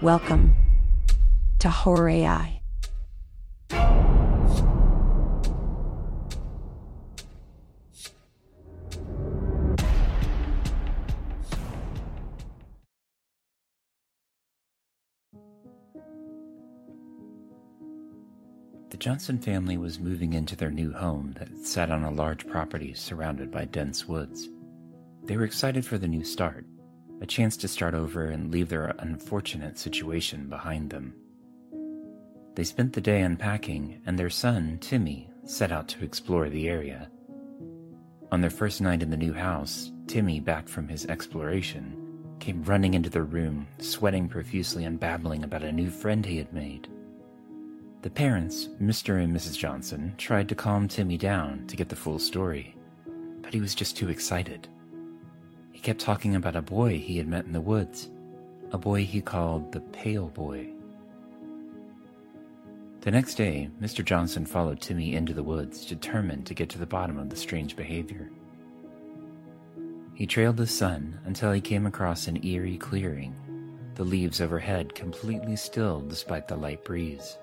Welcome 0.00 0.54
to 1.58 1.68
Horror 1.68 2.08
AI. 2.08 2.60
The 18.90 18.96
Johnson 18.98 19.40
family 19.40 19.76
was 19.76 19.98
moving 19.98 20.32
into 20.32 20.54
their 20.54 20.70
new 20.70 20.92
home 20.92 21.34
that 21.40 21.66
sat 21.66 21.90
on 21.90 22.04
a 22.04 22.10
large 22.12 22.46
property 22.46 22.94
surrounded 22.94 23.50
by 23.50 23.64
dense 23.64 24.06
woods. 24.06 24.48
They 25.24 25.36
were 25.36 25.42
excited 25.42 25.84
for 25.84 25.98
the 25.98 26.06
new 26.06 26.22
start, 26.22 26.64
a 27.20 27.26
chance 27.26 27.56
to 27.58 27.68
start 27.68 27.94
over 27.94 28.26
and 28.26 28.52
leave 28.52 28.68
their 28.68 28.94
unfortunate 28.98 29.78
situation 29.78 30.48
behind 30.48 30.90
them. 30.90 31.14
They 32.54 32.64
spent 32.64 32.92
the 32.92 33.00
day 33.00 33.20
unpacking, 33.20 34.00
and 34.06 34.18
their 34.18 34.30
son, 34.30 34.78
Timmy, 34.80 35.30
set 35.44 35.72
out 35.72 35.88
to 35.88 36.04
explore 36.04 36.48
the 36.48 36.68
area. 36.68 37.10
On 38.30 38.40
their 38.40 38.50
first 38.50 38.80
night 38.80 39.02
in 39.02 39.10
the 39.10 39.16
new 39.16 39.32
house, 39.32 39.90
Timmy, 40.06 40.40
back 40.40 40.68
from 40.68 40.88
his 40.88 41.06
exploration, 41.06 42.08
came 42.40 42.62
running 42.64 42.94
into 42.94 43.10
their 43.10 43.24
room, 43.24 43.66
sweating 43.78 44.28
profusely 44.28 44.84
and 44.84 45.00
babbling 45.00 45.44
about 45.44 45.62
a 45.62 45.72
new 45.72 45.90
friend 45.90 46.24
he 46.24 46.38
had 46.38 46.52
made. 46.52 46.88
The 48.02 48.10
parents, 48.10 48.68
Mr. 48.80 49.22
and 49.22 49.34
Mrs. 49.34 49.58
Johnson, 49.58 50.14
tried 50.18 50.48
to 50.48 50.54
calm 50.54 50.86
Timmy 50.88 51.16
down 51.16 51.66
to 51.66 51.76
get 51.76 51.88
the 51.88 51.96
full 51.96 52.18
story, 52.18 52.76
but 53.42 53.52
he 53.52 53.60
was 53.60 53.74
just 53.74 53.96
too 53.96 54.08
excited. 54.08 54.68
He 55.78 55.82
kept 55.82 56.00
talking 56.00 56.34
about 56.34 56.56
a 56.56 56.60
boy 56.60 56.98
he 56.98 57.18
had 57.18 57.28
met 57.28 57.44
in 57.44 57.52
the 57.52 57.60
woods, 57.60 58.10
a 58.72 58.78
boy 58.78 59.04
he 59.04 59.20
called 59.20 59.70
the 59.70 59.78
Pale 59.78 60.30
Boy. 60.30 60.70
The 63.02 63.12
next 63.12 63.36
day, 63.36 63.70
Mr. 63.80 64.04
Johnson 64.04 64.44
followed 64.44 64.80
Timmy 64.80 65.14
into 65.14 65.32
the 65.32 65.44
woods, 65.44 65.86
determined 65.86 66.46
to 66.46 66.54
get 66.54 66.68
to 66.70 66.78
the 66.78 66.84
bottom 66.84 67.16
of 67.16 67.30
the 67.30 67.36
strange 67.36 67.76
behavior. 67.76 68.28
He 70.14 70.26
trailed 70.26 70.56
the 70.56 70.66
son 70.66 71.20
until 71.24 71.52
he 71.52 71.60
came 71.60 71.86
across 71.86 72.26
an 72.26 72.44
eerie 72.44 72.76
clearing, 72.76 73.36
the 73.94 74.02
leaves 74.02 74.40
overhead 74.40 74.96
completely 74.96 75.54
still 75.54 76.00
despite 76.00 76.48
the 76.48 76.56
light 76.56 76.84
breeze. 76.84 77.38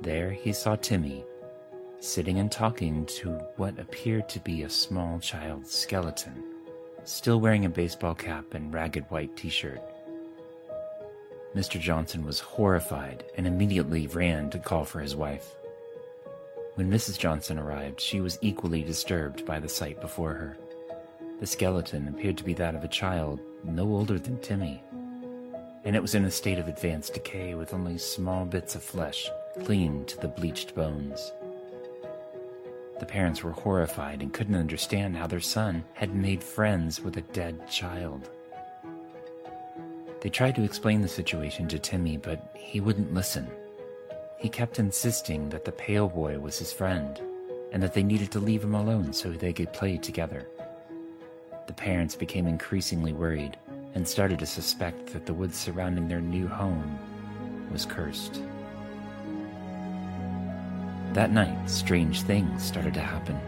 There 0.00 0.32
he 0.32 0.52
saw 0.52 0.74
Timmy, 0.74 1.24
sitting 2.00 2.40
and 2.40 2.50
talking 2.50 3.06
to 3.20 3.34
what 3.58 3.78
appeared 3.78 4.28
to 4.30 4.40
be 4.40 4.64
a 4.64 4.68
small 4.68 5.20
child's 5.20 5.70
skeleton 5.70 6.51
still 7.04 7.40
wearing 7.40 7.64
a 7.64 7.68
baseball 7.68 8.14
cap 8.14 8.54
and 8.54 8.72
ragged 8.72 9.04
white 9.10 9.36
t 9.36 9.48
shirt. 9.48 9.80
Mr. 11.54 11.78
Johnson 11.78 12.24
was 12.24 12.40
horrified 12.40 13.24
and 13.36 13.46
immediately 13.46 14.06
ran 14.06 14.48
to 14.50 14.58
call 14.58 14.84
for 14.84 15.00
his 15.00 15.14
wife. 15.14 15.54
When 16.76 16.90
Mrs. 16.90 17.18
Johnson 17.18 17.58
arrived, 17.58 18.00
she 18.00 18.20
was 18.20 18.38
equally 18.40 18.82
disturbed 18.82 19.44
by 19.44 19.60
the 19.60 19.68
sight 19.68 20.00
before 20.00 20.32
her. 20.32 20.56
The 21.40 21.46
skeleton 21.46 22.08
appeared 22.08 22.38
to 22.38 22.44
be 22.44 22.54
that 22.54 22.74
of 22.74 22.84
a 22.84 22.88
child 22.88 23.40
no 23.64 23.84
older 23.84 24.18
than 24.18 24.38
Timmy, 24.40 24.82
and 25.84 25.94
it 25.94 26.00
was 26.00 26.14
in 26.14 26.24
a 26.24 26.30
state 26.30 26.58
of 26.58 26.68
advanced 26.68 27.14
decay 27.14 27.54
with 27.54 27.74
only 27.74 27.98
small 27.98 28.44
bits 28.44 28.74
of 28.74 28.82
flesh 28.82 29.28
clinging 29.64 30.06
to 30.06 30.18
the 30.18 30.28
bleached 30.28 30.74
bones. 30.74 31.32
The 33.02 33.06
parents 33.06 33.42
were 33.42 33.50
horrified 33.50 34.22
and 34.22 34.32
couldn't 34.32 34.54
understand 34.54 35.16
how 35.16 35.26
their 35.26 35.40
son 35.40 35.82
had 35.94 36.14
made 36.14 36.40
friends 36.40 37.00
with 37.00 37.16
a 37.16 37.22
dead 37.32 37.68
child. 37.68 38.30
They 40.20 40.28
tried 40.28 40.54
to 40.54 40.62
explain 40.62 41.00
the 41.00 41.08
situation 41.08 41.66
to 41.66 41.80
Timmy, 41.80 42.16
but 42.16 42.54
he 42.56 42.80
wouldn't 42.80 43.12
listen. 43.12 43.50
He 44.38 44.48
kept 44.48 44.78
insisting 44.78 45.48
that 45.48 45.64
the 45.64 45.72
pale 45.72 46.08
boy 46.08 46.38
was 46.38 46.60
his 46.60 46.72
friend 46.72 47.20
and 47.72 47.82
that 47.82 47.92
they 47.92 48.04
needed 48.04 48.30
to 48.30 48.38
leave 48.38 48.62
him 48.62 48.76
alone 48.76 49.12
so 49.12 49.32
they 49.32 49.52
could 49.52 49.72
play 49.72 49.98
together. 49.98 50.46
The 51.66 51.74
parents 51.74 52.14
became 52.14 52.46
increasingly 52.46 53.12
worried 53.12 53.56
and 53.96 54.06
started 54.06 54.38
to 54.38 54.46
suspect 54.46 55.08
that 55.08 55.26
the 55.26 55.34
woods 55.34 55.58
surrounding 55.58 56.06
their 56.06 56.20
new 56.20 56.46
home 56.46 56.96
was 57.72 57.84
cursed. 57.84 58.40
That 61.12 61.30
night, 61.30 61.68
strange 61.68 62.22
things 62.22 62.62
started 62.62 62.94
to 62.94 63.00
happen. 63.00 63.38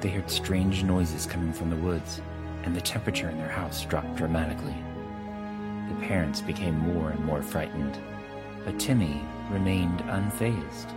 They 0.00 0.08
heard 0.08 0.28
strange 0.28 0.82
noises 0.82 1.26
coming 1.26 1.52
from 1.52 1.70
the 1.70 1.76
woods, 1.76 2.20
and 2.64 2.74
the 2.74 2.80
temperature 2.80 3.30
in 3.30 3.38
their 3.38 3.48
house 3.48 3.84
dropped 3.84 4.16
dramatically. 4.16 4.74
The 5.88 6.06
parents 6.06 6.40
became 6.40 6.76
more 6.76 7.10
and 7.10 7.24
more 7.24 7.40
frightened, 7.40 7.96
but 8.64 8.80
Timmy 8.80 9.22
remained 9.48 10.00
unfazed. 10.00 10.92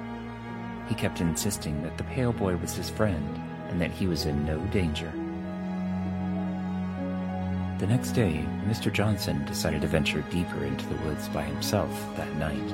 He 0.88 0.96
kept 0.96 1.22
insisting 1.22 1.84
that 1.84 2.00
the 2.00 2.04
pale 2.06 2.34
boy 2.34 2.56
was 2.56 2.76
his 2.76 2.90
friend 2.90 3.40
and 3.70 3.80
that 3.80 3.92
he 3.92 4.08
was 4.08 4.26
in 4.26 4.44
no 4.44 4.58
danger. 4.72 5.12
The 7.78 7.88
next 7.88 8.14
day, 8.14 8.44
Mr. 8.68 8.92
Johnson 8.92 9.46
decided 9.46 9.82
to 9.82 9.88
venture 9.88 10.22
deeper 10.32 10.66
into 10.66 10.88
the 10.88 11.02
woods 11.06 11.28
by 11.28 11.44
himself 11.44 11.92
that 12.16 12.34
night 12.38 12.74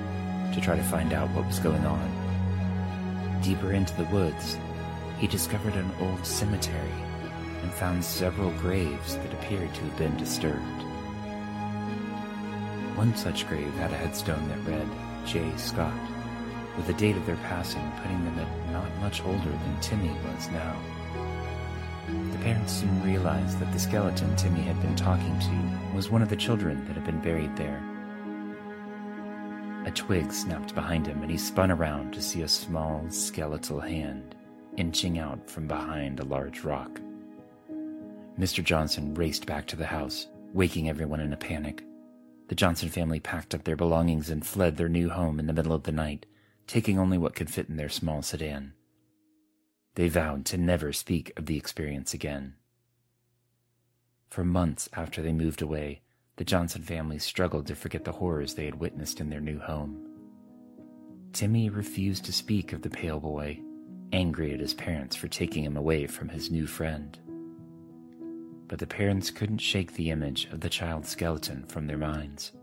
to 0.54 0.62
try 0.62 0.76
to 0.76 0.84
find 0.84 1.14
out 1.14 1.30
what 1.32 1.46
was 1.46 1.60
going 1.60 1.86
on. 1.86 3.40
Deeper 3.42 3.74
into 3.74 3.96
the 3.96 4.06
woods, 4.06 4.58
he 5.18 5.28
discovered 5.28 5.76
an 5.76 5.92
old 6.02 6.26
cemetery 6.26 6.94
and 7.62 7.72
found 7.74 8.04
several 8.04 8.52
graves 8.52 9.18
that 9.18 9.34
appeared 9.34 9.74
to 9.74 9.82
have 9.82 9.98
been 9.98 10.16
disturbed. 10.18 10.84
One 12.96 13.16
such 13.16 13.48
grave 13.48 13.74
had 13.76 13.92
a 13.92 13.98
headstone 13.98 14.48
that 14.50 14.66
read 14.66 14.88
J. 15.26 15.52
Scott, 15.58 15.94
with 16.76 16.88
the 16.88 16.94
date 16.94 17.16
of 17.16 17.26
their 17.26 17.38
passing 17.38 17.92
putting 18.02 18.24
them 18.26 18.40
at 18.40 18.72
not 18.72 18.94
much 19.00 19.24
older 19.24 19.50
than 19.50 19.80
Timmy 19.82 20.12
was 20.26 20.50
now. 20.50 20.76
The 22.08 22.40
parents 22.40 22.74
soon 22.74 23.04
realized 23.04 23.60
that 23.60 23.72
the 23.72 23.80
skeleton 23.80 24.36
Timmy 24.36 24.62
had 24.62 24.82
been 24.82 24.96
talking 24.96 25.38
to 25.40 25.96
was 25.96 26.10
one 26.10 26.22
of 26.22 26.30
the 26.30 26.36
children 26.36 26.86
that 26.88 26.96
had 26.96 27.06
been 27.06 27.22
buried 27.22 27.56
there. 27.56 27.82
A 29.86 29.92
twig 29.92 30.32
snapped 30.32 30.76
behind 30.76 31.08
him, 31.08 31.22
and 31.22 31.32
he 31.32 31.38
spun 31.38 31.72
around 31.72 32.14
to 32.14 32.22
see 32.22 32.42
a 32.42 32.48
small 32.48 33.10
skeletal 33.10 33.80
hand 33.80 34.36
inching 34.78 35.20
out 35.20 35.50
from 35.50 35.68
behind 35.68 36.20
a 36.20 36.26
large 36.26 36.64
rock. 36.64 37.02
Mr. 38.38 38.64
Johnson 38.64 39.14
raced 39.14 39.46
back 39.46 39.66
to 39.68 39.76
the 39.76 39.86
house, 39.86 40.28
waking 40.54 40.90
everyone 40.90 41.20
in 41.20 41.34
a 41.34 41.38
panic. 41.38 41.84
The 42.48 42.56
Johnson 42.56 42.90
family 42.90 43.20
packed 43.20 43.54
up 43.54 43.64
their 43.64 43.76
belongings 43.76 44.30
and 44.30 44.46
fled 44.46 44.78
their 44.78 44.90
new 44.90 45.10
home 45.10 45.40
in 45.40 45.48
the 45.48 45.54
middle 45.54 45.74
of 45.74 45.84
the 45.84 45.92
night, 45.92 46.26
taking 46.68 46.98
only 46.98 47.18
what 47.18 47.36
could 47.36 47.50
fit 47.50 47.70
in 47.70 47.78
their 47.78 47.90
small 47.90 48.22
sedan. 48.22 48.74
They 49.96 50.08
vowed 50.08 50.46
to 50.46 50.58
never 50.58 50.94
speak 50.94 51.34
of 51.36 51.46
the 51.46 51.58
experience 51.58 52.14
again. 52.14 52.56
For 54.30 54.46
months 54.46 54.88
after 54.94 55.22
they 55.22 55.34
moved 55.34 55.62
away, 55.62 56.02
the 56.40 56.46
Johnson 56.46 56.82
family 56.82 57.20
struggled 57.20 57.68
to 57.68 57.76
forget 57.76 58.06
the 58.06 58.14
horrors 58.14 58.54
they 58.54 58.64
had 58.64 58.80
witnessed 58.80 59.20
in 59.20 59.30
their 59.30 59.42
new 59.42 59.60
home. 59.60 60.00
Timmy 61.34 61.70
refused 61.70 62.24
to 62.24 62.32
speak 62.32 62.72
of 62.72 62.82
the 62.82 62.90
pale 62.90 63.20
boy, 63.20 63.60
angry 64.14 64.54
at 64.54 64.62
his 64.62 64.74
parents 64.74 65.18
for 65.18 65.28
taking 65.28 65.66
him 65.66 65.76
away 65.76 66.08
from 66.08 66.30
his 66.30 66.50
new 66.50 66.66
friend. 66.66 67.20
But 68.70 68.80
the 68.80 68.88
parents 68.88 69.32
couldn't 69.32 69.58
shake 69.58 69.96
the 69.96 70.12
image 70.12 70.48
of 70.54 70.62
the 70.62 70.70
child's 70.70 71.10
skeleton 71.10 71.66
from 71.68 71.88
their 71.88 71.98
minds. 71.98 72.54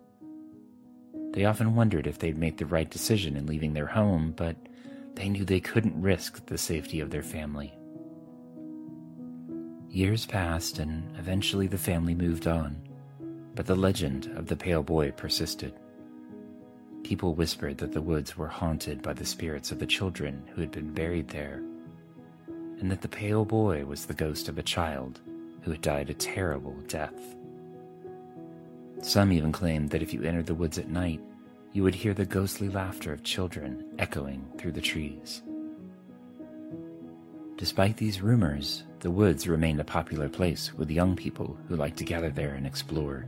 They 1.34 1.44
often 1.44 1.75
wondered 1.75 2.06
if 2.06 2.19
they'd 2.19 2.38
made 2.38 2.56
the 2.56 2.65
right 2.65 2.88
decision 2.88 3.36
in 3.36 3.44
leaving 3.44 3.75
their 3.75 3.88
home, 3.88 4.32
but 4.34 4.56
they 5.16 5.28
knew 5.28 5.44
they 5.44 5.60
couldn't 5.60 6.00
risk 6.00 6.47
the 6.47 6.56
safety 6.56 7.00
of 7.00 7.10
their 7.10 7.22
family. 7.22 7.75
Years 9.91 10.25
passed, 10.25 10.78
and 10.78 11.15
eventually 11.18 11.66
the 11.66 11.77
family 11.77 12.15
moved 12.15 12.47
on 12.47 12.80
but 13.56 13.66
the 13.66 13.74
legend 13.74 14.30
of 14.36 14.47
the 14.47 14.54
pale 14.54 14.82
boy 14.82 15.10
persisted. 15.10 15.72
People 17.03 17.34
whispered 17.34 17.78
that 17.78 17.92
the 17.92 18.03
woods 18.03 18.36
were 18.36 18.47
haunted 18.47 19.00
by 19.00 19.14
the 19.14 19.24
spirits 19.24 19.72
of 19.72 19.78
the 19.78 19.86
children 19.86 20.42
who 20.54 20.60
had 20.60 20.70
been 20.70 20.92
buried 20.92 21.28
there, 21.28 21.62
and 22.78 22.91
that 22.91 23.00
the 23.00 23.08
pale 23.08 23.44
boy 23.44 23.84
was 23.86 24.04
the 24.04 24.14
ghost 24.14 24.48
of 24.48 24.58
a 24.58 24.62
child 24.62 25.20
who 25.62 25.70
had 25.70 25.80
died 25.80 26.10
a 26.10 26.14
terrible 26.14 26.76
death. 26.86 27.34
Some 29.00 29.32
even 29.32 29.53
claimed 29.53 29.91
that 29.91 30.02
if 30.02 30.12
you 30.12 30.22
entered 30.22 30.47
the 30.47 30.54
woods 30.54 30.78
at 30.78 30.88
night, 30.88 31.20
you 31.72 31.82
would 31.82 31.94
hear 31.94 32.14
the 32.14 32.26
ghostly 32.26 32.68
laughter 32.68 33.12
of 33.12 33.22
children 33.22 33.84
echoing 33.98 34.44
through 34.59 34.72
the 34.72 34.80
trees. 34.80 35.42
Despite 37.56 37.97
these 37.97 38.20
rumors, 38.20 38.84
the 39.00 39.10
woods 39.10 39.48
remained 39.48 39.80
a 39.80 39.84
popular 39.84 40.28
place 40.28 40.74
with 40.74 40.91
young 40.91 41.16
people 41.16 41.56
who 41.68 41.76
liked 41.76 41.97
to 41.98 42.04
gather 42.04 42.30
there 42.30 42.54
and 42.54 42.66
explore. 42.66 43.26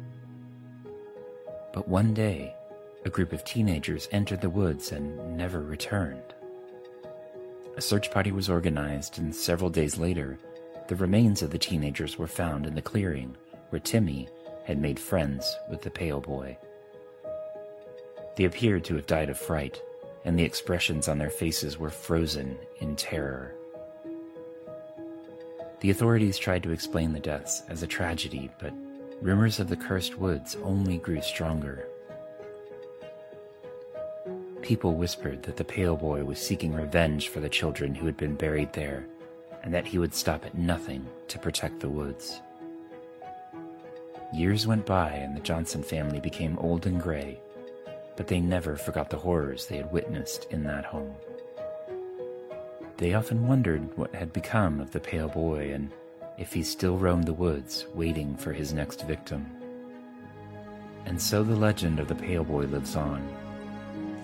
But 1.79 1.87
one 1.87 2.13
day, 2.13 2.57
a 3.05 3.09
group 3.09 3.33
of 3.33 3.45
teenagers 3.45 4.09
entered 4.11 4.41
the 4.41 4.51
woods 4.51 4.91
and 4.91 5.37
never 5.37 5.61
returned. 5.61 6.35
A 7.77 7.81
search 7.81 8.11
party 8.11 8.33
was 8.33 8.51
organized, 8.51 9.21
and 9.21 9.33
several 9.33 9.71
days 9.71 9.97
later, 9.97 10.41
the 10.89 10.97
remains 10.97 11.41
of 11.41 11.51
the 11.51 11.59
teenagers 11.59 12.19
were 12.19 12.27
found 12.27 12.67
in 12.67 12.75
the 12.75 12.83
clearing 12.83 13.37
where 13.71 13.79
Timmy 13.79 14.29
had 14.65 14.81
made 14.81 14.99
friends 14.99 15.57
with 15.71 15.81
the 15.83 15.91
pale 15.91 16.21
boy. 16.21 16.59
They 18.35 18.43
appeared 18.43 18.83
to 18.87 18.97
have 18.97 19.07
died 19.07 19.31
of 19.31 19.39
fright, 19.39 19.81
and 20.25 20.37
the 20.37 20.43
expressions 20.43 21.07
on 21.07 21.19
their 21.19 21.31
faces 21.31 21.79
were 21.79 21.91
frozen 21.91 22.59
in 22.81 22.97
terror. 22.97 23.55
The 25.79 25.91
authorities 25.91 26.39
tried 26.39 26.65
to 26.65 26.73
explain 26.73 27.13
the 27.13 27.21
deaths 27.21 27.63
as 27.69 27.85
a 27.85 27.87
tragedy, 27.87 28.51
but 28.59 28.73
rumors 29.21 29.59
of 29.59 29.69
the 29.69 29.77
cursed 29.77 30.19
woods 30.19 30.57
only 30.63 30.99
grew 30.99 31.21
stronger. 31.21 31.87
People 34.63 34.95
whispered 34.95 35.43
that 35.43 35.57
the 35.57 35.65
pale 35.65 35.97
boy 35.97 36.25
was 36.25 36.39
seeking 36.39 36.75
revenge 36.75 37.29
for 37.29 37.41
the 37.41 37.49
children 37.49 37.95
who 37.95 38.07
had 38.07 38.17
been 38.17 38.35
buried 38.35 38.73
there, 38.73 39.07
and 39.63 39.73
that 39.73 39.87
he 39.87 39.99
would 39.99 40.15
stop 40.15 40.45
at 40.45 40.57
nothing 40.57 41.07
to 41.29 41.39
protect 41.39 41.81
the 41.81 41.89
woods. 41.89 42.41
Years 44.33 44.67
went 44.67 44.85
by 44.85 45.11
and 45.11 45.35
the 45.35 45.41
Johnson 45.41 45.83
family 45.83 46.21
became 46.21 46.59
old 46.59 46.87
and 46.87 47.01
gray, 47.01 47.41
but 48.17 48.27
they 48.27 48.41
never 48.41 48.77
forgot 48.77 49.11
the 49.11 49.17
horrors 49.17 49.67
they 49.67 49.79
had 49.79 49.91
witnessed 49.91 50.47
in 50.51 50.63
that 50.65 50.85
home. 50.85 51.15
They 52.99 53.15
often 53.15 53.47
wondered 53.47 53.97
what 53.97 54.15
had 54.15 54.33
become 54.33 54.81
of 54.81 54.91
the 54.91 55.01
pale 55.01 55.29
boy 55.29 55.73
and 55.73 55.91
if 56.39 56.53
he 56.53 56.63
still 56.63 56.97
roamed 56.97 57.25
the 57.25 57.33
woods 57.33 57.87
waiting 57.95 58.37
for 58.37 58.53
his 58.53 58.73
next 58.73 59.07
victim. 59.07 59.45
And 61.05 61.21
so 61.21 61.43
the 61.43 61.57
legend 61.57 61.99
of 61.99 62.09
the 62.09 62.15
pale 62.15 62.45
boy 62.45 62.65
lives 62.65 62.95
on, 62.95 63.27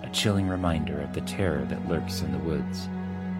a 0.03 0.11
chilling 0.11 0.49
reminder 0.49 1.01
of 1.01 1.13
the 1.13 1.23
terror 1.23 1.65
that 1.67 1.89
lurks 1.89 2.21
in 2.21 2.31
the 2.31 2.39
woods 2.39 2.89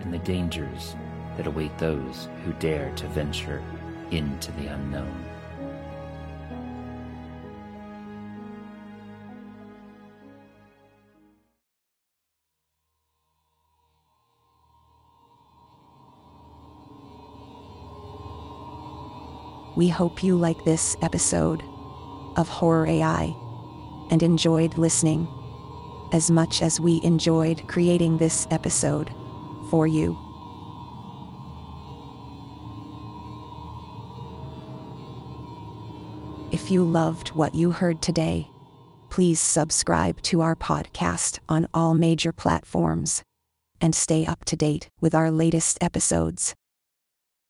and 0.03 0.13
the 0.13 0.19
dangers 0.19 0.97
that 1.37 1.47
await 1.47 1.77
those 1.79 2.29
who 2.45 2.53
dare 2.55 2.93
to 2.97 3.07
venture 3.09 3.63
into 4.11 4.51
the 4.53 4.67
unknown. 4.67 5.34
We 19.77 19.89
hope 19.89 20.23
you 20.23 20.37
like 20.37 20.65
this 20.65 20.97
episode 21.03 21.63
of 22.37 22.49
Horror 22.49 22.87
AI 22.87 23.35
and 24.11 24.23
enjoyed 24.23 24.79
listening 24.79 25.27
as 26.13 26.31
much 26.31 26.63
as 26.63 26.79
we 26.79 27.01
enjoyed 27.03 27.67
creating 27.67 28.19
this 28.19 28.47
episode 28.53 29.13
for 29.71 29.87
you. 29.87 30.17
If 36.53 36.71
you 36.71 36.85
loved 36.85 37.31
what 37.31 37.57
you 37.57 37.73
heard 37.73 38.01
today, 38.01 38.49
please 39.11 39.41
subscribe 39.41 40.23
to 40.23 40.41
our 40.41 40.55
podcast 40.55 41.41
on 41.49 41.67
all 41.75 41.95
major 41.95 42.33
platforms 42.33 43.25
and 43.81 43.93
stay 43.93 44.25
up 44.25 44.45
to 44.45 44.57
date 44.57 44.89
with 45.01 45.17
our 45.17 45.33
latest 45.33 45.79
episodes. 45.81 46.55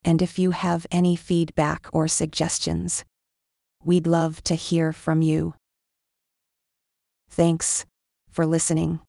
And 0.05 0.21
if 0.21 0.39
you 0.39 0.51
have 0.51 0.87
any 0.91 1.17
feedback 1.17 1.87
or 1.93 2.09
suggestions, 2.09 3.05
we'd 3.83 4.07
love 4.07 4.43
to 4.45 4.55
hear 4.55 4.93
from 4.93 5.23
you. 5.23 5.55
Thanks 7.31 7.87
for 8.31 8.47
listening. 8.47 9.01